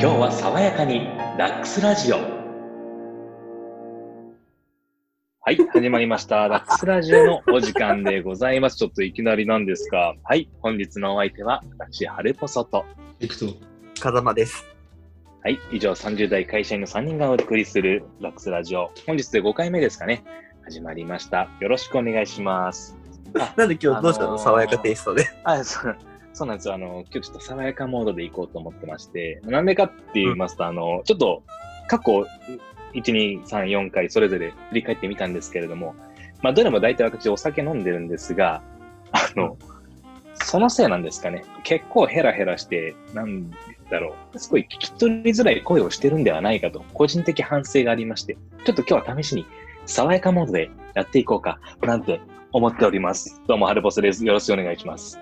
[0.00, 2.16] 今日は爽やかにダックスラジオ。
[5.42, 6.48] はい始まりました。
[6.48, 8.78] ダックスラジオのお時間でございます。
[8.78, 12.86] ちょっといきなりなんですがはい本日のお相手は私ハルポソと。
[13.18, 13.44] いくと、
[14.00, 14.66] 風間です。
[15.42, 18.90] はい以上30代会社員の3人がお送りするダックスラジオ。
[19.06, 20.24] 本日で5回目ですかね。
[20.64, 21.50] 始まりました。
[21.60, 22.96] よろしくお願いします。
[23.54, 25.26] なんで今日どうしたの、あのー爽やかテイストで。
[25.44, 25.96] あ、そう、
[26.32, 26.74] そうなんですよ。
[26.74, 31.42] あの、今日ちょっと爽やかモードで行こうと思ってまして、なんでかって言いますと、あの、ちょっと
[31.88, 32.26] 過去
[32.94, 35.94] 1、2、3、4回それぞれ振り返ってみたんですけれども、
[36.42, 38.62] まあ、どれも大体私お酒飲んでるんですが、
[39.12, 39.56] あの、
[40.34, 41.44] そのせいなんですかね。
[41.64, 43.50] 結構ヘラヘラして、なん
[43.90, 44.38] だろう。
[44.38, 49.46] すごい聞き取りづらい声をしてるんではないかと、個人的反省がありまして、ちょっと今日は試しに
[49.86, 52.20] 爽やかモードでやっていこうか、なんて
[52.52, 53.42] 思っております。
[53.46, 54.24] どうも、ハルボスです。
[54.24, 55.18] よろしくお願いします。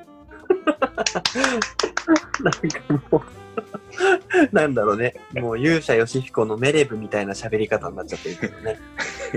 [2.42, 5.14] なんかもう、なんだろうね。
[5.34, 8.78] もう勇者ヨシヒコのメレブみたいな喋り方になっちゃってるけどね。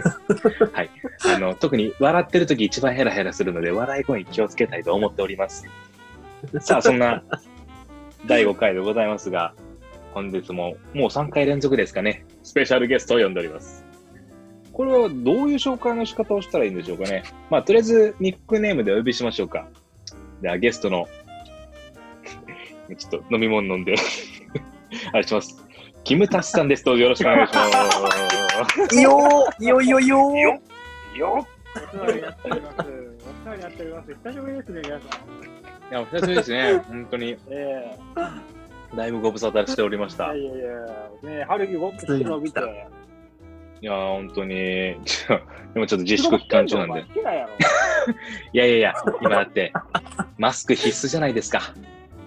[0.74, 0.90] はい
[1.36, 5.66] あの、特に笑ってる時一番ヘラヘラするので、笑い声に気をつけたいと思っております。
[6.60, 7.24] さあ、そんな
[8.26, 9.54] 第5回でございますが、
[10.14, 13.86] 本日ももう3回連続ですかね、スペシャルゲストを呼んでおります。
[14.74, 17.24] これはどういう紹介の仕方をしたらいいんでしょうかね。
[17.50, 19.68] まあ、とりあえずニックネームでお呼びしましょうか。
[20.42, 21.08] では、ゲストの、
[22.96, 23.96] ちょっと飲み物飲んで、
[25.14, 25.64] あれします。
[26.04, 26.84] キムタスさんです。
[26.84, 27.70] どうぞよろしくお願いしま
[28.90, 28.96] す。
[28.96, 31.48] いいよーいいよいいよいいよーよ
[31.94, 32.76] お世話になっております。
[32.80, 34.14] お世話になっております。
[34.24, 35.10] 久しぶりですね、皆さん。
[35.10, 36.84] いや、お久しぶりですね。
[36.88, 37.98] 本当に、え
[38.96, 40.36] だいぶご無沙汰しておりましえた。
[40.36, 40.68] いいやいやい
[41.24, 42.60] や、ね春樹ウォックしてるのを見て。
[43.82, 44.56] や、本当に、
[45.74, 47.02] でもちょっと自粛期間中なんで。
[47.02, 47.50] 好きだやろ。
[48.54, 49.74] いやいやいや、今だって、
[50.38, 51.74] マスク必須じゃないですか。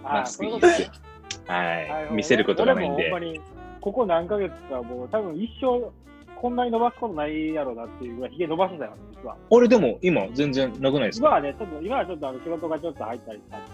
[0.04, 1.52] あマスクそういうこと必須。
[1.52, 1.90] はい。
[1.90, 3.16] はい見せることがないんで俺も。
[3.16, 3.40] ほんまに、
[3.80, 5.90] ここ何ヶ月か、もう多分一生、
[6.36, 8.92] こんなに伸ばすことないやろうなっていうぐらい、ひげ伸ばしてたよ、
[9.22, 9.36] 実は。
[9.50, 11.28] 俺でも今全然なくないですか？
[11.28, 13.68] 今はね、ちょっと、今はちょっとあの仕事がちょっと入ったりしたんで。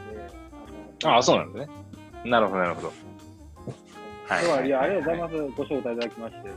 [1.05, 2.31] ああ、そうななんですね。
[2.31, 2.93] なるほど、なるほど。
[4.29, 5.57] はいは、はいいや、ありがとうございます。
[5.57, 6.51] ご招待いただきまして。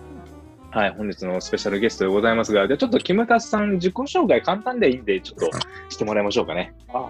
[0.72, 5.58] はい、本日のスペシャルゲストでございますが、じゃあちょっとキムタスさん、自己紹介簡単でいいんで、ちょっと
[5.90, 6.74] してもらいましょうかね。
[6.92, 7.10] あ。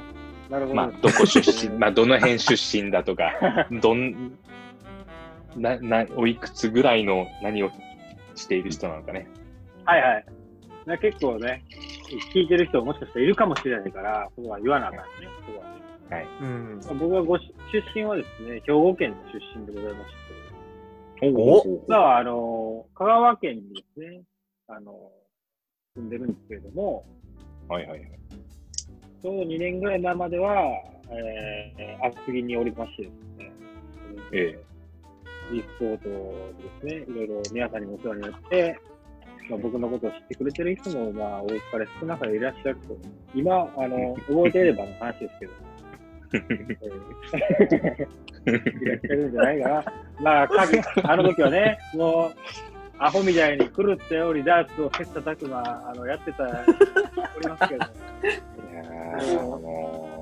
[0.73, 3.33] まあ、どこ出身、 まあ、どの辺出身だとか、
[3.81, 4.37] どん、
[5.55, 7.71] な、な、おいくつぐらいの何を
[8.35, 9.27] している人なのかね。
[9.85, 10.25] はいはい。
[10.85, 11.63] な結構ね、
[12.33, 15.05] 聞いてる人もしかしたらいるかもしれないから、そこは言わなあかんね。
[15.45, 16.27] そこはねはい。
[16.41, 16.79] うん。
[16.99, 20.23] 僕はごし出身はですね、兵庫県の出身でございまして、
[21.21, 24.21] お実は、あの、香川県にですね、
[24.67, 25.11] あの、
[25.95, 27.05] 住んでるんですけれども、
[27.69, 28.09] はいはいはい。
[29.23, 30.51] ちょうど2年ぐらい前までは、
[31.09, 33.51] えー、厚木におりましてですね、
[34.33, 35.55] ええ。
[35.55, 36.09] e スポート
[36.81, 38.77] ですね、いろいろ皆さんにもお世話になって、
[39.49, 42.97] まあ、僕のことを知ってくれてる人も、まあ、多かれ少なかれいらっしゃると。
[43.33, 45.53] 今、あの、覚えていればの話ですけど。
[46.33, 49.85] えーいらっしゃるんじゃないかな。
[50.19, 50.67] まあ、か
[51.03, 52.33] あの時はね、もう、
[52.99, 56.43] アホみたいに狂ったようにダーツを切磋琢磨あのやってた、
[57.37, 57.85] おりますけど、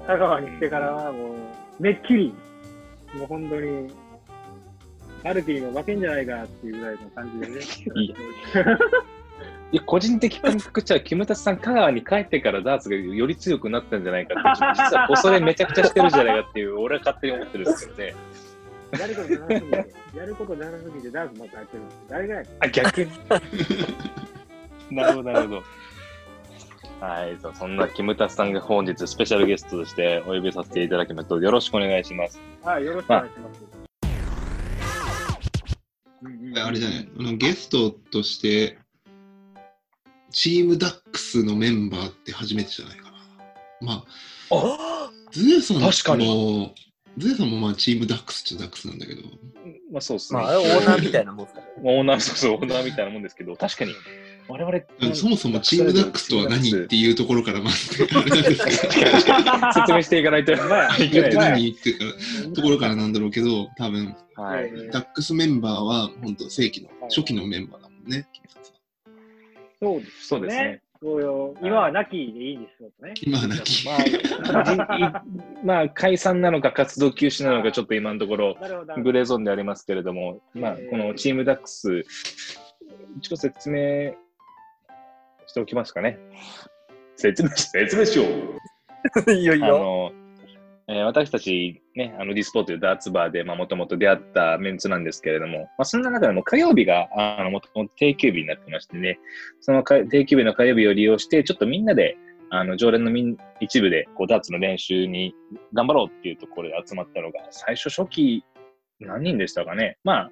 [0.07, 1.35] 香川に来てからはもう、
[1.79, 2.33] めっきり、
[3.15, 3.93] もう本当に、
[5.23, 7.61] アルティにも負けんじゃないかっていうぐらいの感じでね。
[7.95, 8.15] いい
[9.73, 18.15] いや個人的感覚じゃ、キムタスさん、香川に帰ってからダーツがより強くなったんじゃないかって、実は恐れめちゃくちゃしてるんじゃないかっていう、俺は勝手に思ってるんですけどね。
[18.99, 21.83] やることじゃなすぎて、やることじゃなすぎてダーツまたやってる。
[22.09, 23.11] 誰がやあ、逆に。
[24.91, 25.63] なるほど、なるほど。
[27.01, 32.39] はい、そんなキムタスさんが本日スペシャルゲストとしてお呼びさせていただきますと、よろしくお願いします。
[32.63, 33.61] はい、よろしくお願いします。
[36.21, 38.77] うんうんあれじゃないあのゲストとして、
[40.29, 43.17] チームダックスのメンバーって初めてじゃないかな。
[43.81, 44.05] まあ、
[44.51, 46.73] あズエさんも、
[47.19, 49.21] 確かにズエさんもまあチームダックスっちゃダックスなんだけど、
[49.91, 50.39] まあそうですね。
[50.39, 51.67] まあ、オーナーみたいなもんですから。
[51.83, 53.93] オーナー、そうそう、オーナーみたいなもんですけど、確かに、
[54.47, 59.11] 我々、うんそもそもチームダックスとは何っていうところからまず、あれなんですけど、
[59.73, 61.35] 説明していかないといけない。
[61.35, 64.71] 何っていうところからなんだろうけど、多分、はい。
[64.91, 68.27] ダックスメンバーは本当正規の初期のメンバーだもんね。
[69.81, 70.81] そうですそうですね。
[71.01, 71.55] そうよ。
[71.63, 73.13] 今は亡きでいいんですよね。
[73.23, 73.85] 今はなき。
[73.85, 75.23] まあ、
[75.63, 78.55] まあ、解散なのか活動休止なのか、ちょっと今のところ。
[79.03, 82.03] グレーゾーンでありますけれども、まあ、このチームダックス、
[83.17, 84.13] 一応説明
[85.47, 86.19] しておきますかね。
[87.15, 88.25] 説明し、説明しよ
[89.27, 89.31] う。
[89.33, 90.13] いいよいいよ。
[90.93, 99.17] え私たちね、あのディスポーというダーツバーで、まあ、もともと出会ったメンツなんですけれども、まあ、そんな中でも火曜日が、あの、もともと定休日になってましてね、
[99.61, 102.17] その定休日の火曜日を利用して、ちょっとみんなで、
[102.49, 105.33] あの、常連のみん一部で、こう、ダーツの練習に
[105.73, 108.43] 頑張ろうっていうところで集まったのが、最初初期、
[108.99, 109.97] 何人でしたかね。
[110.03, 110.31] まあ、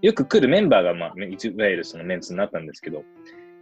[0.00, 3.04] よく来るメンバーが、まあ、いわゆるそのメンツになったんですけど、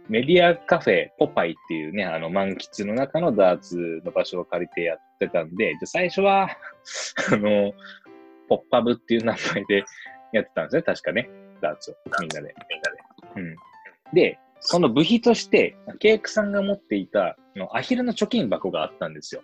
[0.09, 6.49] メディアカフェポパイっていうね、あの満喫の中のダーツの場所を借りてやってたんで、じゃあ最初は、
[7.31, 7.73] あの、
[8.47, 9.83] ポッパブっていう名前で
[10.31, 11.29] やってたんですね、確かね、
[11.61, 12.55] ダーツを、みんなで。
[13.33, 13.41] みんなで。
[13.41, 13.55] うん。
[14.13, 19.41] で、その部費として、ケイクさんが持っていたあのアヒルの貯金箱があったんですよ。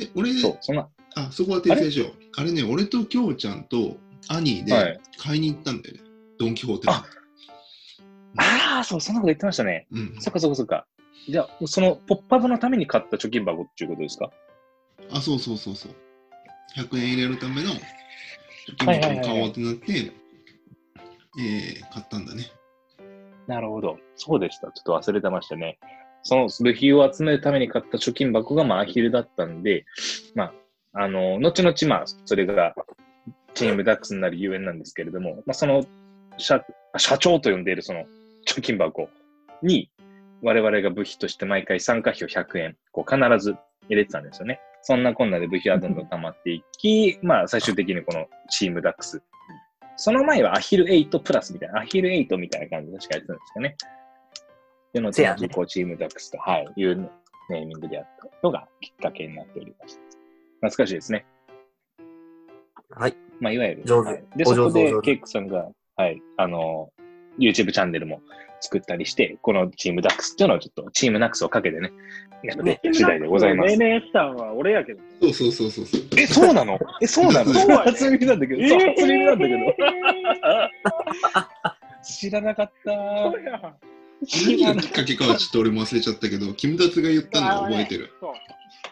[0.00, 2.12] え、俺、そう、その、あ、そこは訂正しよう。
[2.36, 2.52] あれ？
[2.52, 3.96] ね、俺ときょうちゃんと
[4.28, 6.02] アニーはいで買いに行ったんだよね。
[6.38, 7.04] ドン・キホーテのあ
[8.38, 9.86] ああ、そう、そんなこと言ってましたね。
[9.92, 10.16] うん。
[10.20, 10.86] そっかそっかそっか。
[11.28, 14.30] じゃあ、そのポッパブのために買った貯金箱っていうことですか？
[15.12, 15.92] あ、そうそうそうそう。
[16.76, 20.12] 100円入れるための貯金箱を買おうってなって、
[21.40, 22.44] えー買ったんだね。
[23.46, 23.98] なるほど。
[24.16, 24.68] そうでした。
[24.68, 25.78] ちょっと忘れてましたね。
[26.22, 29.86] その部費を集めるために買った貯金箱が、まあ、アヒルだったんで、
[30.34, 30.52] ま
[30.92, 32.74] あ、あの、後々、まあ、それが、
[33.54, 35.84] チームダックスになるゆえんなんですけれども、まあ、その、
[36.36, 36.62] 社、
[36.98, 38.04] 社長と呼んでいるその
[38.48, 39.08] 貯金箱
[39.62, 39.90] に、
[40.42, 43.56] 我々が部費として毎回参加費を100円、こう、必ず
[43.88, 44.60] 入れてたんですよね。
[44.82, 49.22] そんなこんなで部費はどんどん溜まっていき、まあ、最終的にこのチームダックス。
[49.96, 53.76] その前はアヒル8プラスみたいな、アヒル8みたいな感じで確かやってたんですかね。
[54.92, 57.10] で、後せやね々こうチームダックスと、はい、いう
[57.50, 60.00] ネーミングでやったのがきっかけになっておりました。
[60.60, 61.26] 懐かしいですね。
[62.90, 63.16] はい。
[63.40, 63.82] まあ、いわゆる。
[63.84, 66.90] 上手はいで、おそこでケイクさんが、はい、あの、
[67.38, 68.20] YouTube チャンネルも
[68.60, 71.92] 作ったりして、このチームダックスっていうのをちょっとチームナックスをかけてね、
[72.42, 73.98] やって次第でございます命。
[73.98, 75.00] 名したんは俺やけど。
[75.22, 76.00] そうそうそうそうそう。
[76.18, 76.78] え、そうなの？
[77.02, 77.52] え、そうなの？
[77.52, 79.58] そう初耳なんだけど、そう初耳なんだけど。
[79.58, 79.76] え
[82.02, 88.10] 知らなかった何がきっかけかはちょっと俺も忘れちゃったけど、キムタツが言ったのは覚えてる。
[88.20, 88.32] そう。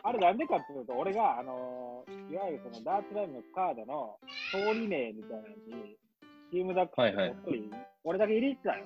[0.02, 4.18] あれなんでかっていうと、俺が、あのーいわゆるそのダーツライブのカードの
[4.52, 5.48] 通り名みたいなの
[5.82, 5.96] に、
[6.50, 7.34] チームダックスはいはい
[8.04, 8.84] 俺だけ入れてたよ。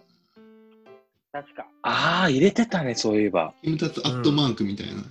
[1.33, 1.67] 確か。
[1.83, 3.55] ああ、入れてたね、そういえば。
[3.63, 4.93] キムタツアットマークみたいな。
[4.93, 5.05] そう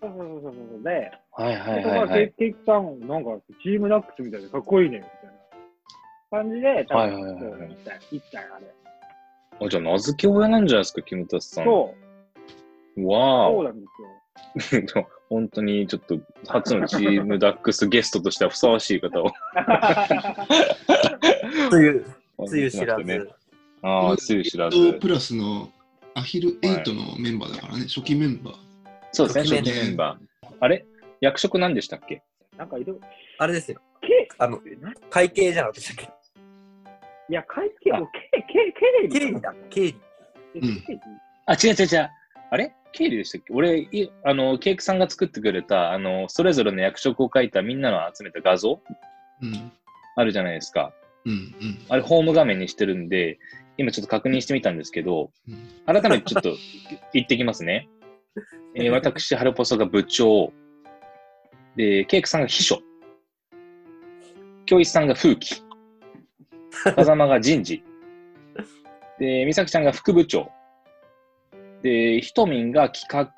[0.00, 0.82] そうそうそうそう。
[0.82, 2.32] で、はいはいはいはい。
[2.38, 3.30] ケイクさん、なんか
[3.62, 8.66] チームダックスみたいでかっこいいね、みたいな感じで、多はい分、はいはいはいそう行ったよ行ったよ、あれ。
[9.66, 11.64] あじゃあ、名付け親なんじゃないですか、キムタスさん。
[11.64, 11.94] そ
[12.96, 14.08] う、わーそうなんですよ。
[14.96, 15.16] お。
[15.28, 19.32] 本当にちょっと初のチームダックスゲストとしてはふさわしい方を。
[21.70, 22.06] つゆ、
[22.46, 23.30] つゆ知らねず。。
[23.82, 24.94] ああ、つゆ知らず。
[24.94, 25.72] プラスの
[26.14, 28.54] アヒル8のメンバーだからね、初期メンバー。
[29.12, 30.48] そうですね、初初期メンバー。
[30.60, 30.86] あれ？
[31.20, 32.22] 役職何でしたっけ？
[32.56, 32.98] なんかいろ
[33.38, 33.80] あれですよ。
[34.00, 36.16] けあの、な会計じゃなかったでしたっ
[37.28, 38.72] いや、会計も、け、け、け
[39.08, 39.54] け経理だ。
[39.70, 39.96] 経理。
[40.54, 40.84] えうん
[41.46, 42.10] あ、違う違う違う。
[42.50, 42.72] あれ？
[42.96, 48.80] 経理でしたっけ俺、いあの、ケイクさんが作ってくれた、あの、それぞれの役職を書いたみんなの集めた画像？
[49.42, 49.72] うん。
[50.16, 50.92] あるじゃないですか。
[51.26, 53.38] うんうんあれ、ホーム画面にしてるんで、
[53.76, 55.68] 今ちょっと確認してみたんですけど、うん。
[55.84, 56.56] 改めてちょっと
[57.12, 57.88] 言 ってきますね。
[58.74, 60.52] えー私、ハルポソが部長。
[61.76, 62.80] で、ケイクさんが秘書。
[64.64, 65.62] 教一さんが風紀。
[66.94, 67.82] 風間が人事。
[69.18, 70.50] で、美咲ちゃんが副部長。
[71.86, 73.30] で、ひとみんが企画。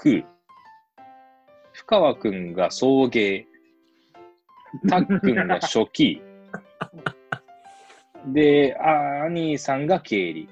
[1.74, 3.44] 深川くんが送迎。
[4.88, 6.22] たっくんが初期。
[8.28, 10.48] で、あアニーさんが経理。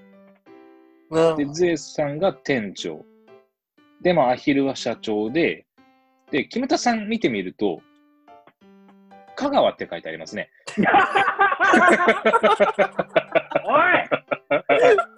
[1.09, 3.03] うんで、ゼウスさんが店長。
[4.03, 5.65] で、まあ、アヒルは社長で、
[6.31, 7.81] で、キムタさん見てみると、
[9.37, 10.51] 香川って書いてありますね。
[13.65, 15.16] おい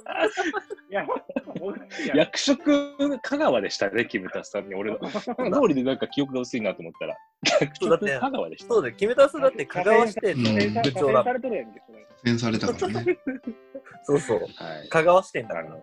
[2.14, 4.74] 役職、香川でしたね、キムタさんに。
[4.74, 4.98] 俺の。
[5.10, 7.16] 通りでなんか記憶が薄いなと思ったら、
[7.60, 8.74] 役職そうだって香川でした。
[8.74, 8.94] そうだよ。
[8.94, 11.32] キムタスだって香川支店のうん部長ださ。
[11.32, 11.82] れてるやんけ、
[12.26, 13.18] そされたからね。
[14.04, 14.40] そうそう。
[14.40, 14.88] はい。
[14.88, 15.76] 香川支店だから。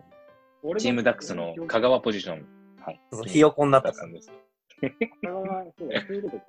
[0.78, 2.46] チームダックスの香川ポジション。
[2.80, 3.00] はい。
[3.12, 4.00] そうひよこになったから。
[4.00, 4.32] さんです。
[5.22, 6.44] 香川そうだそういうことか。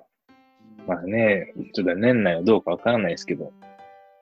[0.88, 3.52] まあね、ちょっと年内はどうかわからないですけど、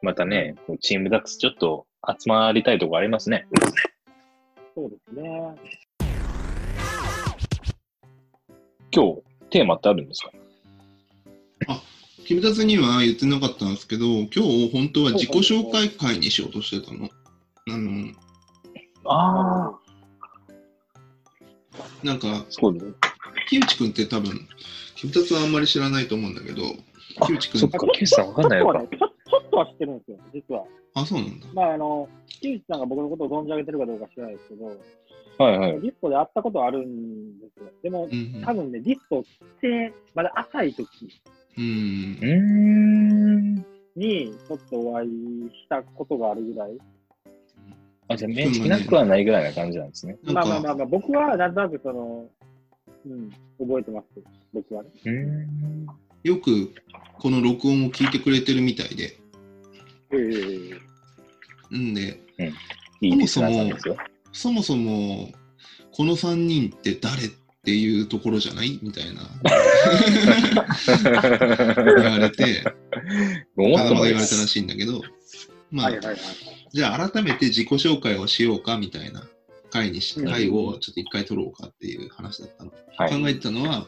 [0.01, 3.47] またね、チームダックスちょっと集まりたいとこありますね。
[4.75, 5.55] そうですね。
[8.91, 10.31] 今日、テーマってあるんですか？
[12.25, 17.09] キムタツには言ってなかったんですけど、今日本当は自己紹介会にしようとしてたの。
[17.69, 18.11] あの、
[19.05, 19.79] ああ、
[22.03, 22.85] なんか、そうです。
[23.47, 24.47] 木内くんって多分、
[24.95, 26.63] 君たちはあんまり知らないと思うんだけど、
[27.27, 28.81] 木内くんそっか、キュウさんわかんないのか
[29.55, 29.63] ちょっとは。
[29.63, 30.65] ね、ちょちょっとは知ってるんですよ、実は。
[30.95, 31.47] あ、そうなんだ。
[31.53, 34.65] まあ、あの、木内さんが僕のことを存じ上げてるかどうか知らないですけど、
[35.37, 35.81] はいはい。
[35.81, 37.69] ディスコで会ったことはあるんですよ。
[37.83, 39.23] でもう、ん多分ね、ディスコっ
[39.59, 40.87] て、まだ浅い時
[41.57, 41.63] うん。
[41.63, 43.55] うーん。
[43.95, 45.09] に、ちょっとお会い
[45.49, 46.77] したことがあるぐらい。
[48.07, 50.17] あ、じゃあ面識なくはないぐらいな感じなんですね。
[50.23, 52.25] まあまあまあまあ、僕はなんとなくその、
[53.05, 54.05] うん、覚えてます。
[54.53, 54.89] 僕はね。
[55.05, 55.87] うーん。
[56.23, 56.73] よく
[57.19, 59.17] この録音を聞いてくれてるみたいで、
[60.11, 60.79] ええ
[61.71, 62.21] うんで、
[63.01, 63.97] いいリスナーさんですよ。
[64.31, 65.33] そもそも、
[65.91, 67.29] この3人って誰っ
[67.63, 68.79] ていうところじゃない？
[68.83, 69.21] みたいな
[71.95, 72.63] 言われて、
[73.55, 74.47] まだまだ言われたら。
[74.47, 75.01] しいんだけど、
[75.71, 76.17] まあ、はいはいはい。
[76.71, 79.27] じゃあ改めて自己紹介をしようかみたいな
[79.71, 82.71] 回にし、うん回をちょっと一回取ろうかっていう話だったの。
[82.97, 83.09] はい。
[83.09, 83.87] 考えてたのは、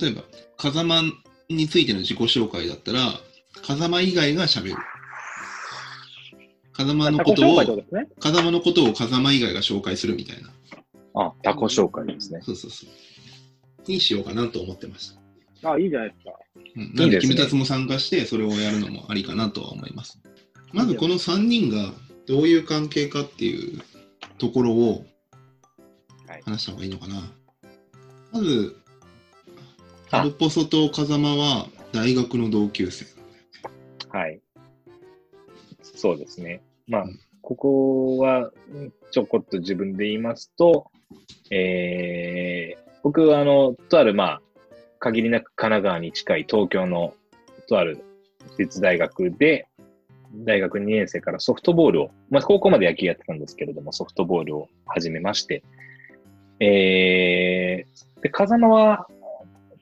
[0.00, 0.22] 例えば、
[0.56, 1.02] 風間
[1.48, 3.20] についての自己紹介だったら、
[3.62, 4.76] 風間以外が喋る。
[6.76, 8.08] 風間のことをね。
[8.20, 10.50] 風間のことを風間以外が紹介するみたいな。
[11.14, 12.40] あ、タコ紹介ですね。
[12.42, 13.90] そうそうそう。
[13.90, 15.16] にしようかなと思ってまし
[15.62, 15.72] た。
[15.72, 16.32] あいいじゃないですか。
[16.76, 20.20] うん、いないんで、ですね君たちも参加して、それをやるのもありかなとは思います。
[20.72, 21.92] まず、この3人が
[22.26, 23.80] どういう関係かっていう
[24.36, 25.04] ところを
[26.28, 27.22] はい話した方がいいのかな。
[28.32, 28.76] まず、
[30.10, 33.06] あアルポソと風間は大学の同級生。
[34.10, 34.40] はい。
[35.96, 36.62] そうですね。
[36.86, 40.90] まあうん、ここはうんちょこっと自分で言いますと、
[41.50, 44.42] えー、僕はあの、とあるまあ、
[44.98, 47.14] 限りなく神奈川に近い東京の
[47.68, 48.04] とある
[48.50, 49.66] 私立大学で、
[50.44, 55.62] 大学2年生からソフトボールを、まあ、高校まで野球やってたんですけれども、ソフトボールを始めまして、
[56.60, 59.06] えー、で、風間は、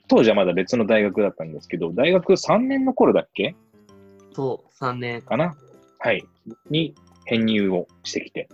[0.07, 3.57] 当時はまだ別の大学だったんですけど、大学3年の頃だっけ？
[4.33, 5.23] そう、3年。
[5.23, 5.57] かな？
[6.05, 6.23] はい。
[6.69, 6.95] に
[7.25, 8.51] 編入をしてきて。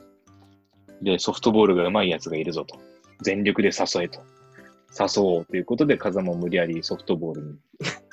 [1.02, 2.78] で、ソフトボールが上手いやつがいるぞと。
[3.22, 4.20] 全力で誘えと。
[4.96, 7.58] 誘おうということで、風間を無理やりソフトボールに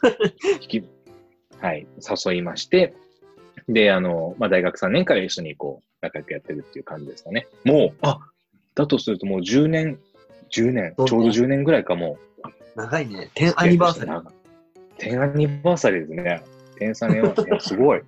[0.59, 0.83] 引き、
[1.59, 1.87] はい、
[2.25, 2.95] 誘いまして、
[3.69, 7.47] で、あの、まあ、大学3年から一緒にこう、仲良くやってるっていう感じですかね。
[7.63, 8.19] もう、あ、
[8.73, 9.99] だとするともう10年、
[10.51, 13.29] 10年、ちょうど10年ぐらいかもう、長いね。
[13.35, 14.23] 10アニバーサリー。
[14.97, 16.41] 10アニバーサリーですね。
[16.79, 18.01] 10サ年は、 すごい。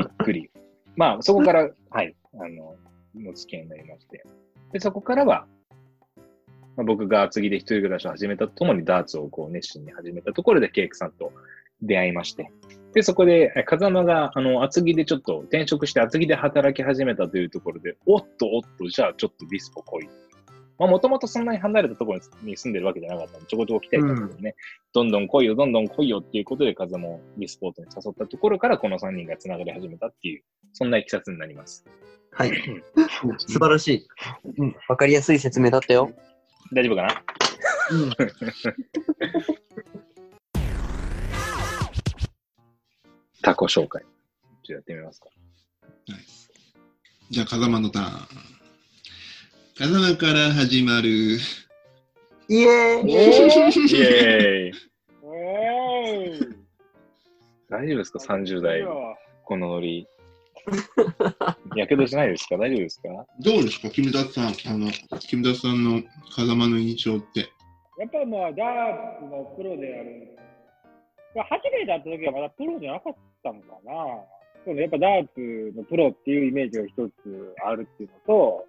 [0.00, 0.50] びっくり。
[0.96, 2.76] まあ、そこから、はい、あの、
[3.28, 4.24] お付き合いになりまして。
[4.72, 5.46] で、そこからは、
[6.76, 11.32] まあ、僕が厚木で一人暮らしを始めたとともにダーツをこう熱心に始めたところでケイクさんと
[11.82, 12.50] 出会いまして。
[12.94, 20.08] で、そこで、風間が、あの、厚木でちょっと転職して厚木で働き始めたというところで、おっとおっと、じゃあちょっとディスコ来い。
[20.80, 24.54] まあ、もともとそんなに離れたところに住んでるわけじゃなかったんで、ちょこちょこ来てたんですけどね、
[24.94, 31.84] どんどん来いよ、どんどん来いよっていうことで、風もディスポートに誘ったところから、この3人が繋がり始めたっていう、そんないきさつになります。
[32.32, 32.52] はい。
[33.36, 34.08] 素晴らしい。
[34.56, 34.76] うん。
[34.88, 36.10] わかりやすい説明だったよ。
[36.72, 37.22] 大丈夫かな？
[37.90, 38.10] うん。
[43.42, 44.02] タコ紹介。
[44.02, 45.26] ちょっとやってみますか。
[45.26, 46.20] はい、
[47.30, 48.59] じゃあ、風間のターン。
[49.82, 51.38] 風間から始まる。
[52.48, 54.72] イエーイイェーイ
[57.70, 58.84] 大丈夫ですか ?30 代
[59.42, 60.06] このノリ。
[61.76, 62.58] やけどしないですか？
[62.58, 63.08] 大丈夫ですか？
[63.40, 64.44] どうですか、キムタツさん。
[64.48, 66.02] あの、キムタツさんの
[66.36, 67.48] 風間の印象って。
[67.98, 70.28] やっぱまあ、ダーツのプロである。
[71.34, 73.92] まあ、初めて会った時はまだプロじゃなかったのかな。
[74.62, 76.92] そうね、やっぱダーツのプロっていうイメージが一
[77.24, 78.66] つあるっていうのと、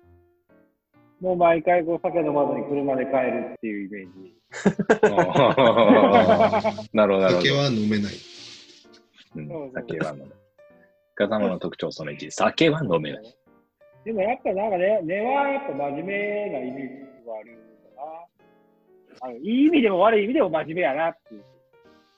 [1.22, 4.36] もう毎回こう酒飲まずに車で帰るっていうイメージ。
[6.98, 7.42] なるほど、なるほど。
[7.42, 8.14] 酒は飲めない。
[9.36, 10.42] うん、酒は飲めない。
[11.14, 13.38] 風間の特徴その1、酒は飲めない。
[14.04, 19.28] でもやっぱなんかね、根はやっぱ真面目なイメージがあるんだな。
[19.28, 21.44] あのいい意味でも悪い意味でも真面目やなっていう。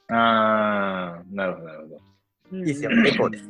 [0.08, 1.96] あー、なるほど、なるほど。
[2.58, 3.50] いいいっすよエコーです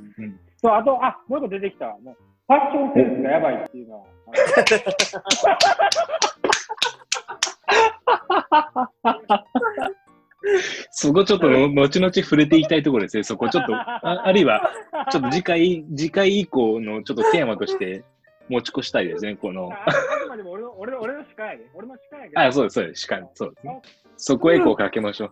[0.57, 1.95] そう、あと、あ、もう一個出てきた。
[2.03, 4.05] もうファッションセンスがやばいっていうのは。
[10.91, 13.23] そこちょっとの後々触れていきたいところですね。
[13.23, 14.73] そこちょっと、ああるいは、
[15.09, 18.03] ちょっと次回、次回以降のちょっとテーマとして
[18.49, 19.37] 持ち越したいですね。
[19.37, 21.63] この、ああくまでも俺の俺の俺の司会やで。
[21.73, 21.87] 俺。
[22.35, 23.03] あ、そうです、そうです。
[23.03, 23.81] しかそうですね。
[24.17, 25.31] そこへこうかけましょう。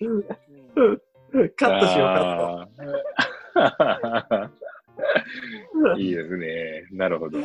[0.00, 0.22] うん
[1.56, 2.68] カットしよう、カ
[3.54, 4.66] ット。
[5.98, 6.86] いいですね。
[6.92, 7.38] なるほど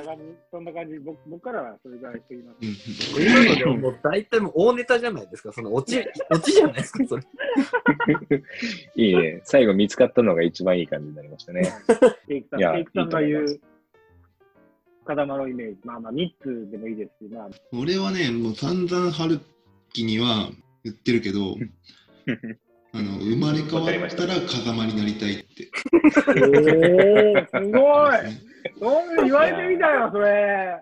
[0.51, 0.65] そん。
[0.65, 3.17] な感じ、僕僕からはそれぐらいしてきます。
[3.17, 5.51] うん今のでももう大体もう大ネタじゃないですか。
[5.51, 7.23] そのオチ、オチじゃないですか、それ。
[8.95, 9.41] いいね。
[9.43, 11.63] 最後見つかったのが一番いい感じになりましたね。
[12.27, 13.61] ケイクさん、いやケイクさんが言う
[15.05, 19.39] 風間のイメージ、まあまあ、3つでもいいですし、まあ、俺はね、もう散々春
[19.93, 20.49] 樹には
[20.83, 21.57] 言ってるけど、
[22.93, 25.69] あの生まれ変わったら風間になりたいって。
[25.93, 28.17] おー、すごい
[28.79, 30.77] そう言われてみたよ、それ。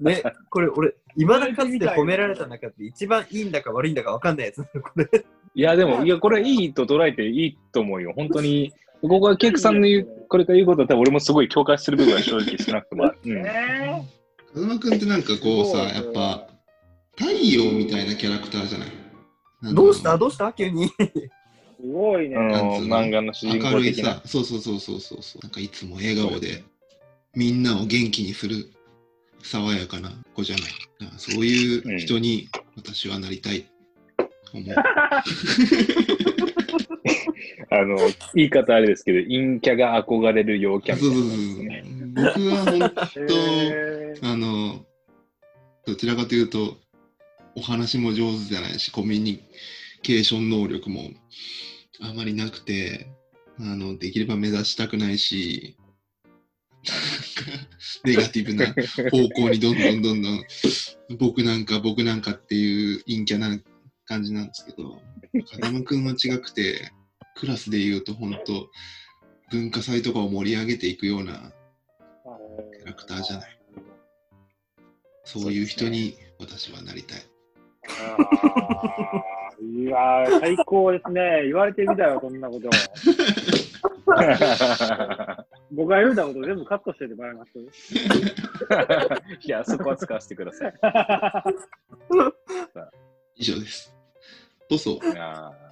[0.00, 4.62] ね、これ俺、いまだかつて褒められた中で一番いいんだか悪いんだか分かんないやつ。
[4.62, 5.06] これ。
[5.54, 8.12] いや、でも、いや、これいいと捉えていいと思うよ。
[8.14, 8.72] 本当に、
[9.02, 13.18] ここはケイクさんの言う、これから言うことは多分俺もすごい共感する部分は正直少なくともある。
[13.24, 14.02] うんね
[14.52, 16.46] 風間くんってなんかこうさ、やっぱ
[17.16, 18.88] 太陽みたいなキャラクターじゃない？
[19.62, 20.16] どうした？
[20.18, 20.52] どうした？
[20.52, 20.88] 急に。
[20.88, 20.94] す
[21.86, 22.36] ごいね。
[22.36, 25.42] あの漫画の主人明るいさ。、そうそうそうそうそうそう。
[25.42, 26.62] なんかいつも笑顔で
[27.34, 28.70] みんなを元気にする
[29.42, 30.64] 爽やかな子じゃない。
[31.16, 33.62] そういう人に私はなりたい
[34.18, 34.74] と思う。
[37.72, 37.96] あの、
[38.34, 41.84] 言い方あれですけど、陰キャが憧れる陽キャそうみね。
[42.14, 42.80] 僕は本
[44.20, 44.84] 当、あの、
[45.86, 46.76] どちらかというと、
[47.60, 49.44] お話も上手じゃないし、コミュニ
[50.02, 51.10] ケーション能力も
[52.00, 53.06] あまりなくて、
[53.58, 55.76] あの、できれば目指したくないし、
[58.04, 58.68] ネガティブな
[59.10, 60.44] 方向にどんどんどんどん
[61.18, 63.58] 僕なんか僕なんかっていう陰キャな
[64.06, 65.02] 感じなんですけど
[65.50, 66.90] 風間くんは違くて
[67.36, 68.70] クラスで言うと本当
[69.50, 71.52] 文化祭とかを盛り上げていくような
[72.78, 73.58] キャラクターじゃない
[75.24, 77.29] そういう人に私はなりたい。
[79.60, 81.42] いやー、最高ですね。
[81.44, 82.70] 言われてみたよ、そんなこと。
[85.72, 87.58] 僕が言うたこと全部カットしててもらえます
[89.46, 90.74] いや、そこは使わせてください。
[93.36, 93.94] 以上です。
[94.68, 94.98] どうぞ。
[95.02, 95.70] いやー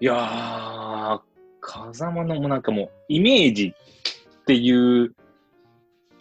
[0.00, 1.20] いやー、
[1.60, 3.74] 風間のもなんかもう、イメージ
[4.42, 5.14] っていう、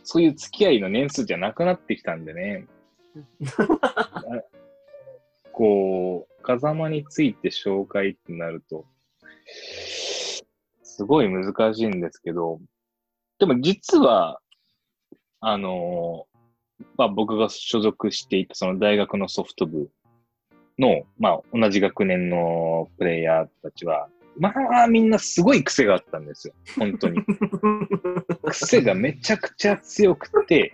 [0.03, 2.67] そういう付き合いの年数じゃなくなってきたんでね。
[3.57, 4.23] あ
[5.51, 8.85] こう、風間について紹介ってなると、
[10.83, 12.59] すごい難しいんですけど、
[13.39, 14.39] でも実は、
[15.39, 16.31] あのー
[16.97, 19.89] まあ僕が所属していたその大学のソフト部
[20.79, 24.51] の、まあ、同じ学年のプレイヤーたちは、ま
[24.83, 26.53] あ、みんなすごい癖があったんですよ。
[26.77, 27.21] 本当に。
[28.49, 30.73] 癖がめちゃくちゃ強くて、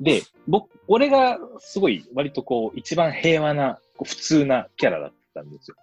[0.00, 5.76] で、僕、俺がすごい割とこう、一番平和な、普通なキャラだったんですよ。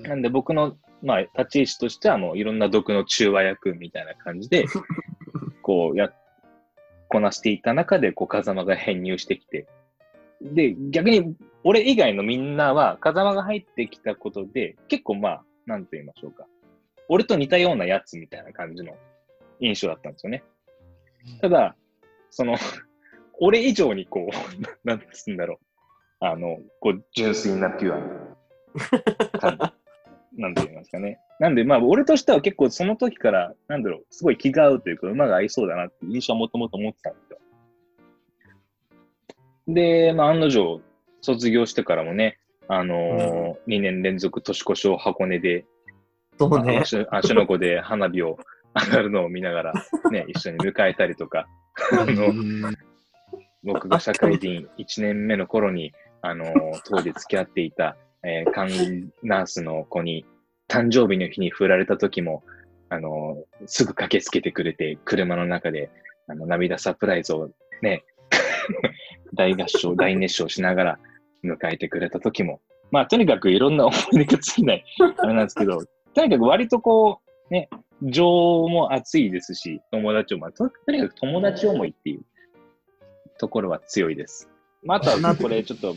[0.00, 4.64] なんで僕の、まあ、立ち位置としてはもういろんな毒の中和役みたいな感じで、
[5.62, 6.12] こう、や、
[7.08, 9.66] こなしていた中で、こう、風間が編入してきて、
[10.40, 16.46] で、逆に、俺以外のみんなは、風間が入ってきたことで、結構まあ、なんと言いましょうか。
[17.08, 18.96] 俺と似たようなやつみたいな感じの
[19.60, 20.42] 印象だったんですよね。
[21.40, 21.76] ただ、
[22.30, 22.56] その、
[23.46, 24.32] 俺以上にこう、
[24.88, 26.24] なんつうんだろう。
[26.24, 29.72] あの、こう、純粋なピュアな感じ。
[30.40, 31.18] なんて言いますかね。
[31.38, 37.38] なんで、まあ、俺としては結構その時から、なんだろう、すごい気が合うというか、馬が合いそうだなって印象はもともと持ってたんですよ。
[39.68, 40.80] で、まあ、案の定、
[41.20, 45.66] 卒業してからもね、あのー2年連続年越しを箱根で、
[46.38, 46.78] そうね。
[46.78, 48.38] 足足の子で花火を
[48.74, 49.72] 上がるのを見ながら、
[50.10, 51.46] ね、 一緒に迎えたりとか、
[51.92, 52.32] あの、
[53.64, 56.46] 僕が社会人1年目の頃に、 あの、
[56.86, 58.68] 当時付き合っていた、えー、看
[59.22, 60.24] ナースの子に、
[60.68, 62.42] 誕生日の日に振られた時も、
[62.88, 65.90] あの、すぐ駆けつけてくれて、車の中で、
[66.26, 67.50] あの、涙サプライズを
[67.82, 68.04] ね、
[69.34, 70.98] 大合唱、 大熱唱しながら
[71.42, 74.84] 迎えてくれた時も、まあ、とにかくいろんな思い出が尽きない、
[75.18, 75.80] あれなんですけど、
[76.14, 77.68] とにかく割とこう、ね、
[78.02, 82.22] 情も熱いですし、友達を、まあ、ととにかく友達思いっていう
[83.44, 84.48] ところは強いです。
[84.82, 85.94] まあ、あとはこれちょっと、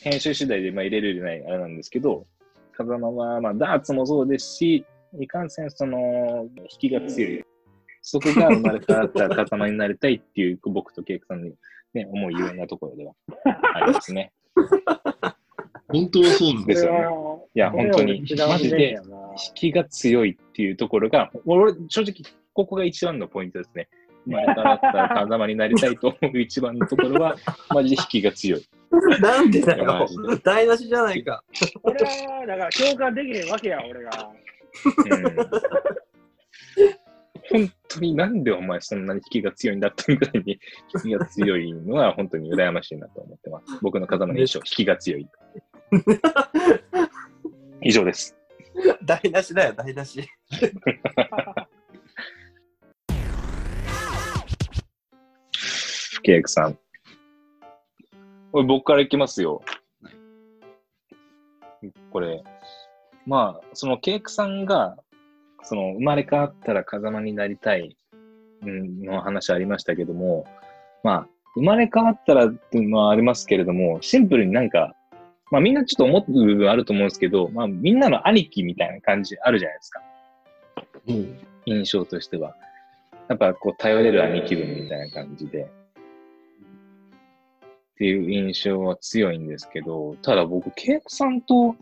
[0.00, 2.26] 編集次第でまあ入れるようないあれなんですけど、
[2.72, 4.86] 風間は、まあ、ダーツもそうですし、
[5.20, 7.44] いかんせんその、引きが強い。
[8.00, 11.50] そこが生まれ変わったら塊になりたいっていう、僕とケイクさんの、
[11.92, 13.12] ね、思い有なところでは
[13.74, 14.32] ありますね。
[15.88, 16.98] 本当はそうなんですですよね
[17.54, 18.96] いや、本当に、マジで、
[19.48, 22.14] 引きが強いっていうところが、俺、正直、
[22.54, 23.88] ここが一番のポイントですね。
[24.26, 27.36] 生まれ変わったら風間になりたいと思う一番のところは、
[27.70, 28.68] マジで引きが強い。
[29.20, 30.36] なんでだよいやマジで。
[30.38, 31.42] 台無しじゃないか。
[31.82, 34.10] 俺は、だから共感できへんわけや、俺が。
[34.84, 35.36] うん
[37.48, 40.60] 本当当になんでお前そんなに引きが強いんだってぐらいに
[40.94, 43.66] 引きが強いのは本当に羨ましいなと思ってます。
[43.82, 45.26] 僕の風間の印象、引きが強い。
[47.82, 48.36] 以上です。
[49.02, 50.28] 台無しだよ、台無し。
[56.26, 56.76] ケイクさん。
[58.50, 59.62] これ僕からいきますよ
[60.02, 60.10] は。
[62.10, 62.42] これ、
[63.26, 64.96] まあ、そのケイクさんが、
[65.62, 67.96] その生まれ変わったら風間になりたい、
[68.62, 70.48] うん、の話ありましたけども、
[71.04, 74.96] まあ、生まれ変わったらっていうのはありますけれども、シンプルになんか、
[75.52, 80.02] まあみんなちょっと思う部分あると思うんですけど、まあみんなの兄貴みたいな感じあるじゃないですか。
[81.08, 81.26] おう
[81.66, 82.56] 印象としては。
[83.28, 85.70] やっぱこう頼れる兄貴分みたいな感じで。
[87.96, 91.74] っていう印象は強いんですけど、ただ僕、ケイコさんと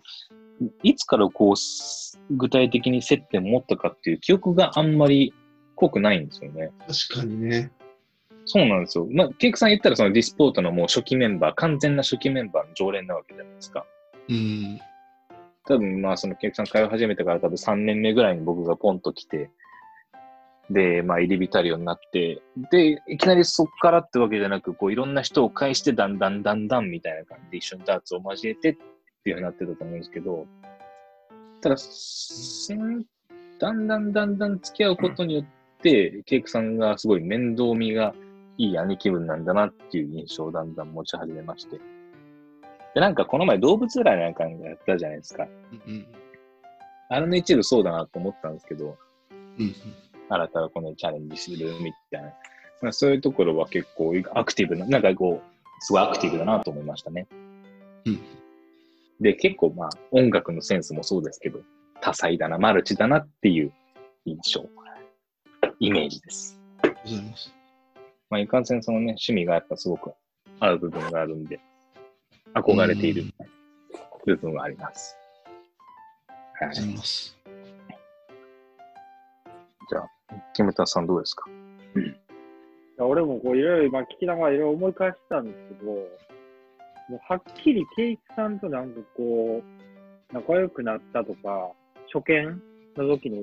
[0.84, 5.34] いつからこう、す具体的に接点持ったかっていう記憶があんまり
[5.74, 6.70] 濃くないんですよね。
[7.10, 7.72] 確かにね。
[8.44, 9.08] そうなんですよ。
[9.10, 13.84] まあ、ケイクさん言ったらそのディスポートのもう初期メンバー、完全な初期メンバーの常連なわけじゃないですか。
[14.28, 14.80] うん。
[15.66, 19.50] 多分まあそのケイクさん通い始めてから多分3年目ぐらいに僕がポンと来て、
[20.70, 28.74] で、まあ入り浸るようになって、で、いきなりそっからってわけじゃなく、こういろんな人を介してだんだんだんだんみたいな感じで一緒にダーツを交えてっ
[29.24, 30.46] ていうふうになってたと思うんですけど、
[31.60, 31.76] ただ、
[33.58, 35.44] だんだんだんだん付き合うことによっ
[35.82, 38.14] て、ケイクさんがすごい面倒見が
[38.58, 41.78] いい兄貴分なんだなっていう印象をだんだん持ち始めまして。
[42.94, 45.46] で、なんかこの前動物占いなんかやったじゃないですか。
[45.86, 46.06] うん
[47.08, 48.96] あれの一部そうだなと思ったんですけど、
[49.58, 49.74] うん。
[50.28, 52.32] 新たなこのチャレンジするみたいな。
[52.82, 57.26] まあ、そういうところは結構アクティブな、なんかこう、すごいアクティブだなと思いましたね。
[58.06, 58.20] うん
[59.20, 61.60] で、結構まあ音楽のセンスもそうですけど、
[62.00, 63.72] 多彩だな、マルチだなっていう
[64.24, 64.68] 印象、
[65.78, 66.60] イメージです。
[66.82, 67.54] ありがとうございます。
[68.30, 70.12] まあ、いかんせんそのね、趣味がやっぱすごく
[70.60, 71.60] 合う部分があるんで、
[72.54, 73.24] 憧れている
[74.26, 75.16] 部分はあります。
[76.28, 76.94] はありがとうござい。
[76.94, 77.38] います。
[79.90, 80.08] じゃあ、
[80.54, 81.44] キムタさんどうですか？
[81.96, 82.02] い
[82.98, 85.98] や俺もこういろいろ今聞きながらいろいろ思い返したんですけど、も
[87.10, 91.70] うはっきりケイキさんとなんかこう、仲良くなったとか、
[92.12, 92.62] 初見
[92.96, 93.42] の時の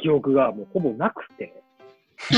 [0.00, 1.52] 記憶がもうほぼなくて。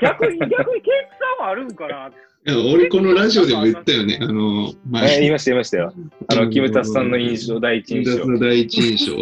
[0.00, 2.10] 逆に、逆にケイキさんはあるんかな
[2.46, 4.18] いや俺、このラジオでも言ったよね。
[4.20, 5.92] あの、え前言いました、言いましたよ。
[6.28, 8.30] あの、キムタさんの印象、第一印象キムタス。
[8.30, 9.14] の第一印象。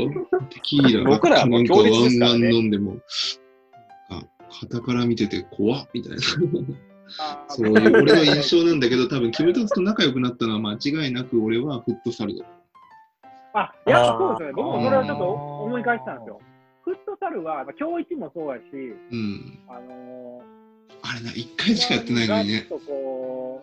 [0.50, 2.96] テキーラ僕らはもう強烈ですからねワンワン飲んでも、
[4.10, 4.22] あ、
[4.60, 6.18] 肩から見てて怖っみたいな。
[7.48, 12.44] そういう俺の印象なんだけど、多分キムタスと仲良くなったのは間違いなく俺はフットサルだ。
[13.54, 14.52] あ、いや、そうですね。
[14.54, 15.24] 僕もそれはちょっと
[15.64, 16.40] 思い返したんですよ。
[16.84, 18.62] フットサルは、まあ、今日一もそうやし、
[19.10, 19.58] うん。
[19.68, 20.42] あの
[21.08, 22.66] あれな、一回しかやってないのにね。
[22.68, 23.62] ちょっとこ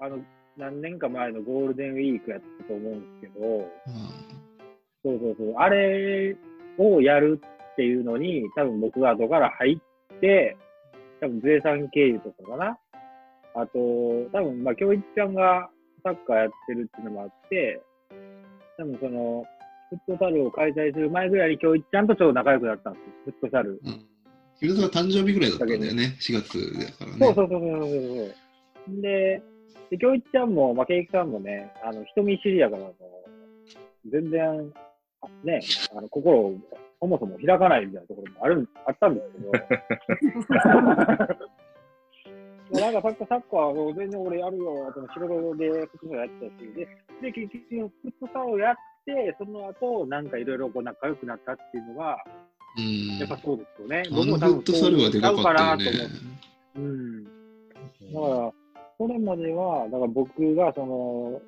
[0.00, 0.18] う、あの、
[0.56, 3.68] 何年か前のゴールデンウィークやったと思うんですけど、
[5.04, 6.36] そうそうそう、あれ
[6.78, 7.40] をやる
[7.72, 9.80] っていうのに、多分僕が後から入
[10.14, 10.56] って、
[11.20, 12.78] 多分税産経由とかかな。
[13.54, 13.78] あと、
[14.32, 15.68] 多分まあ、京一ちゃんが
[16.04, 17.80] サッカーやってるっていうのもあって、
[18.76, 19.44] 多分その、
[19.90, 23.80] フットサルを開催する前ぐらいに京一ちゃんとちょっと仲良くなったんですよ、フットサル。
[23.84, 24.06] うん。
[24.60, 26.16] キムタスが誕生日ぐらいだったんだよね。
[26.20, 27.18] 4月だからね。
[27.18, 27.90] そうそうそうそうそう
[28.88, 29.02] そう。
[29.02, 29.42] で、
[29.90, 32.82] で、京一ちゃんも、まあ、ケイキさんもね、あの、人見知りやから、
[34.10, 34.72] 全然、
[35.20, 35.60] あね、
[35.96, 36.54] あの、心を
[37.00, 39.52] そもそも開かないみたいなところもある、 あったんですけど。
[40.48, 41.28] ま
[42.70, 46.88] あなんかサッカー、サッカーを全然俺やるよ、と仕事でフットサルやってたし、で、
[47.22, 52.22] で、結局フットサルをやって、その後、なんかいろいろこう仲良くなったっていうのは、
[52.78, 53.18] うん。
[53.18, 54.02] やっぱそうですよね。
[54.06, 56.06] あのフットサルはでかかったよね。
[56.76, 57.24] うん。
[57.24, 58.52] だから、
[58.98, 61.40] それまでは、だから僕がその、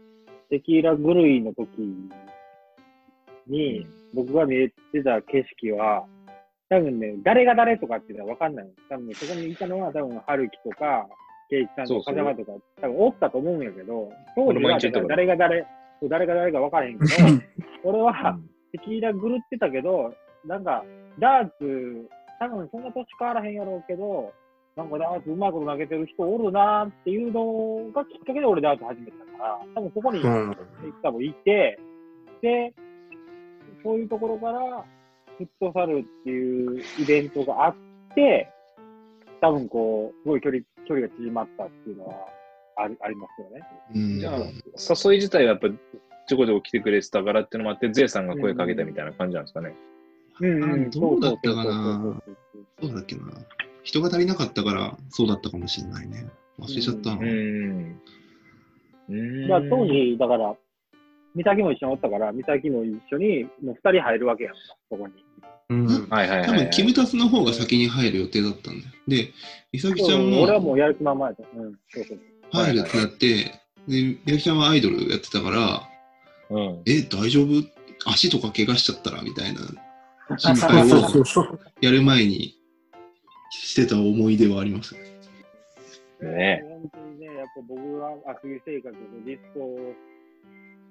[0.50, 1.68] テキーラ狂いの時
[3.46, 6.04] に、僕が見えてた景色は、
[6.68, 8.68] 多分ね、誰が誰とかっていうのは分かんない。
[8.88, 11.06] 多分ね、そこにいたのは、多分、春樹とか、
[11.48, 15.66] ケイチさんとか、そうそう風間とか、多分おったと思うんやけど、当時は誰が誰、
[16.00, 17.10] そう誰が誰か分からへんけど、
[17.90, 18.38] 俺は、
[18.72, 20.84] テキーラ狂ってたけど、なんか、
[21.18, 24.32] ダーツ、多分そんな年変わらへんやろうけど、
[24.76, 30.56] なんかダーツうまいこと投げてる人おるなーっていうのがきっかけで俺ダーツ始めたから、多分そこにうん。
[31.02, 31.78] 多分いて、
[32.40, 32.72] で、
[33.82, 34.84] そういうところから、
[35.36, 37.74] フットサルっていうイベントがあっ
[38.14, 38.48] て、
[39.40, 42.14] 多分こう、すごい距離、距離が縮まったっていうのは
[42.76, 43.62] ありありますよね。
[43.94, 44.18] うん。
[44.18, 49.74] じゃあ、誘い自体はやっぱちょこちょこ来てくれてたからっていうのもあって、ゼイさんが声かけたみたいな感じなんですかね。
[49.84, 49.90] うん
[50.40, 50.86] うん。
[50.86, 52.22] あどうだったかな？
[52.82, 53.22] そうだっけな？
[53.82, 56.28] 人が足りなかったから、そうだったかもしれないね。
[56.58, 57.22] 忘れちゃったな。
[57.22, 58.00] うん。
[59.08, 59.48] うん。
[59.48, 60.54] だから当時、だから、
[61.34, 65.14] 美咲も一緒におったから、美咲も一緒に、もう二人入るわけやんか、そこに。
[65.70, 65.86] うん。
[66.10, 68.92] はいはいはい、多分、キムタスの方が先に入る予定だったんだよ。
[69.08, 69.32] で、
[69.72, 71.42] 美咲ちゃんも俺はもうやる気満々やった。
[71.58, 72.18] うん、そうそう。
[72.52, 73.44] 入るってなって、
[73.88, 75.88] で、美咲ちゃんはアイドルやってたから、
[76.50, 76.82] うん。
[76.86, 77.48] え、大丈夫？
[78.06, 79.22] 足とか怪我しちゃったら？
[79.22, 79.60] みたいな
[80.38, 82.54] 心配をやる前に
[83.50, 84.94] してた思い出はあります。
[86.20, 89.94] ね本当にね、やっぱ僕はアクリ生活とディスコ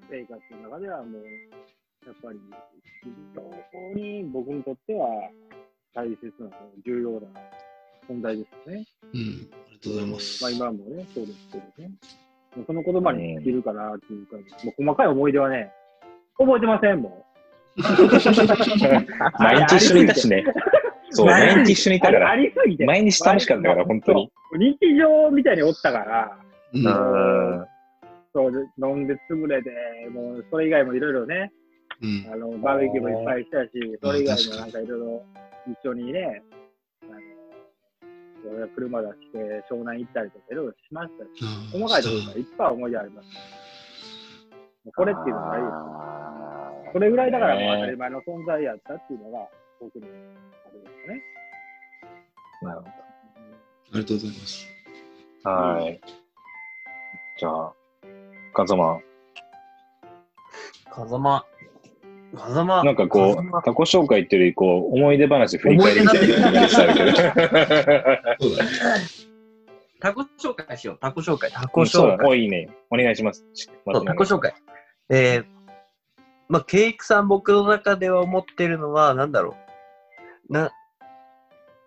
[0.09, 1.23] 生活の中ではもう、
[2.05, 2.39] やっぱり
[3.03, 5.07] 非常に僕にとっては
[5.93, 6.49] 大切な、
[6.85, 7.27] 重要な
[8.09, 8.85] 存在ですよね。
[9.13, 10.43] うん、ありがとうございます。
[10.43, 11.91] まあ今もね、そうですけどね。
[12.55, 15.71] もうその言葉に尽きるかなっていうか、もう細かい思い出はね、
[16.37, 17.25] 覚えてませんも
[19.39, 20.43] 毎日一緒にいたしね。
[21.11, 22.35] そう、毎日一緒にいたから。
[22.35, 22.85] りすぎて。
[22.85, 24.31] 毎日楽しかったから、本当に。
[24.57, 26.37] 日常みたいにおったから、
[26.73, 26.89] うんう
[27.61, 27.65] ん。
[28.33, 29.71] そうで飲んで潰れて、
[30.11, 31.51] もうそれ以外もいろいろね、
[32.01, 35.23] うんあのバーベキューもいっぱいしたし、それ以外もなんかいろいろ
[35.83, 36.43] 一緒にね、
[38.47, 39.37] 俺は車出して
[39.69, 41.29] 湘南行ったりとかいろいろしましたし、
[41.73, 43.27] 細かいところがいっぱい思い出あります。
[44.85, 46.18] もうこれっていうのがないです。
[46.91, 49.47] それぐらいだからもう当たねり前の存在やったっていうのが、
[49.79, 51.21] 僕のあれですかね。
[52.61, 52.91] なるほあ
[53.93, 54.67] りがとうございます。
[55.43, 55.49] ど。
[55.49, 56.01] はい。
[57.39, 57.73] じゃあ、
[58.53, 58.99] カズマ、
[60.91, 61.45] 風間。
[62.35, 62.83] 風間。
[62.83, 67.11] なんかこ風間う、タコ紹介っていうより、こう、思い出話振り返りみたいな感じであるけど。
[68.49, 68.69] そうだね。
[69.99, 70.97] タコ紹介しよう。
[70.99, 71.51] タコ紹介。
[71.51, 72.27] タコそうだ、紹介。
[72.29, 72.69] おいいね。
[72.89, 73.45] お願いします。
[73.53, 74.53] そうタコ紹介。
[75.09, 75.45] えー、
[76.49, 79.55] まあ、ケイクさん僕の中では思ってるのは、なんだろ
[80.49, 80.53] う。
[80.53, 80.71] な、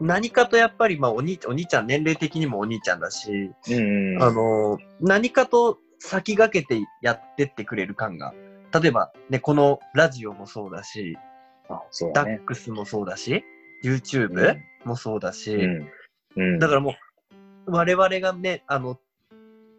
[0.00, 4.22] 何かとやっぱり、まあ、お兄お兄ちゃん、年齢的にもお兄ちゃんだし、うんうん。
[4.22, 8.32] あの、何かと先駆けてやってってくれる感が。
[8.72, 11.18] 例えば、ね、このラジオもそうだし、
[11.68, 12.40] あ、そうね。
[12.40, 13.44] ックスもそうだし、
[13.84, 15.90] YouTube もそうだし、うん。
[16.36, 16.58] うん。
[16.60, 16.94] だからも
[17.66, 18.98] う、我々がね、あの、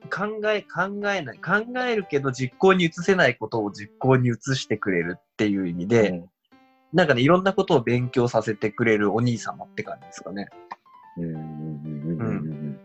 [0.10, 6.30] 考え、考えない、考えるけど実行に移せないことを実行に移してくれるっていう意味で、うん
[6.94, 10.48] なんかね、いろんなことを勉強させてくれるお兄様って感じですかね。
[11.18, 12.80] うんうんうんうんうんうん。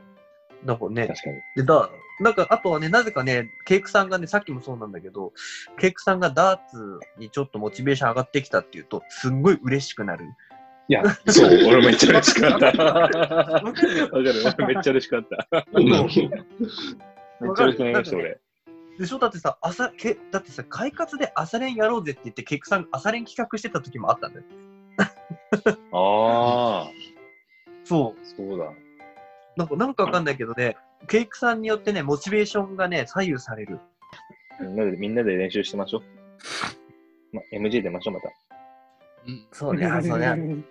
[0.65, 1.37] なんかね、確かに。
[1.57, 5.35] で、だ、なんか、あとはね、なぜかね、ケイクさんがね、さっきもそうなんだけど、
[5.79, 10.25] ケイクさんがダーツにちょっとモチベーション上がってきたっていうと、すんごい嬉しくなる。
[10.91, 12.67] いや、 そう、俺めっちゃ嬉しかった。
[12.67, 13.17] わか
[13.83, 14.33] る、俺
[14.75, 15.49] めっちゃ嬉しかった。
[15.75, 15.87] めっ
[17.55, 18.41] ちゃ嬉しくなりました、俺。
[18.99, 19.19] でしょ？
[19.19, 24.45] だってさ、朝、け、だってさ、快活で朝練やろうぜって言って、ケイクさん朝練企画してた時もあったんだよ。
[25.93, 26.91] ああ、
[27.85, 28.27] そう。
[28.27, 28.73] そうだ。
[29.57, 33.79] なんか、なんかわかんないけどね、ケイクさんによってね、モチベーションがね、左右される。
[34.61, 36.03] みんなで、みんなで練習してましょう。
[37.37, 38.31] ま、MJ 出ましょう、また。
[39.27, 40.65] うんそうね、あそうね。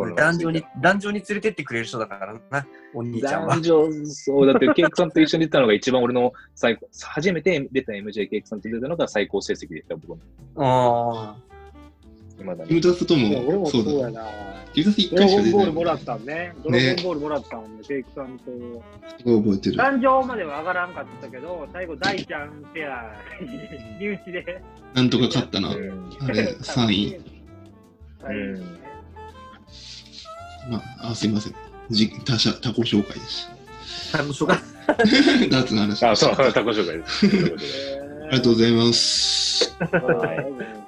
[0.00, 3.62] コロナ壇上に、壇上に連れてってくれる人だからな、お兄ちゃんは男。
[3.62, 10.18] 女、そう、だって、ケイクさんと一緒に出たのが一番俺の最高、初めて出た MJ ケイクさんと出たのが最高成績でした、僕の。
[10.56, 11.36] あ
[12.38, 12.82] 今だキムに。
[12.82, 14.26] タスといや俺ももそうだな。
[14.72, 16.54] キムタス一ドラゴン回しか出てないボールもらったんね。
[16.64, 18.44] ドラゴンボールもらったんで、ケイクさんと。
[19.18, 19.76] すごい覚えてる。
[19.76, 23.12] 壇上までは上がらんかったけど、最後、大ちゃんペア、
[24.00, 24.62] 身内で。
[24.94, 25.68] なんとか勝ったな。
[25.68, 27.20] うんあれ、3位。
[28.24, 28.79] うん
[30.68, 31.54] まあ、あすいません。
[31.90, 33.46] じ他社、他己紹介でし
[34.14, 34.18] あ。
[34.18, 34.94] あの、しょが、た。
[34.94, 36.04] ダーツの話。
[36.04, 37.26] あ、そう、タコ紹介です。
[38.28, 39.74] ありがとうございます。
[39.78, 40.79] はい